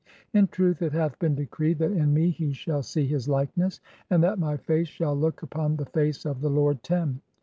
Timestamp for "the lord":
6.41-6.81